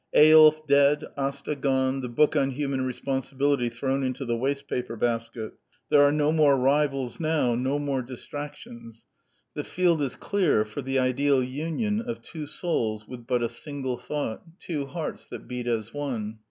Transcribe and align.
Eyolf 0.15 0.65
dead, 0.65 1.05
Asta 1.15 1.55
gone, 1.55 2.01
the 2.01 2.09
book 2.09 2.35
on 2.35 2.49
Human 2.49 2.81
Re 2.81 2.91
sponsibility 2.93 3.69
thrown 3.69 4.03
into 4.03 4.25
the 4.25 4.35
waste 4.35 4.67
paper 4.67 4.95
basket: 4.95 5.53
there 5.89 6.01
are 6.01 6.11
no 6.11 6.31
more 6.31 6.57
rivals 6.57 7.19
now, 7.19 7.53
no 7.53 7.77
more 7.77 8.01
distrac 8.01 8.65
154 8.65 8.65
^^c 8.65 8.65
Quintessence 8.65 9.03
of 9.05 9.05
Ibsenism 9.05 9.05
tions: 9.05 9.05
the 9.53 9.63
field 9.63 10.01
is 10.01 10.15
clear 10.15 10.65
for 10.65 10.81
the 10.81 10.97
ideal 10.97 11.43
union 11.43 12.01
of'' 12.01 12.21
two 12.23 12.47
souls 12.47 13.07
with 13.07 13.27
but 13.27 13.43
a 13.43 13.47
single 13.49 13.99
thought, 13.99 14.41
two 14.59 14.87
hearts 14.87 15.27
that 15.27 15.47
beat 15.47 15.67
as 15.67 15.93
one." 15.93 16.39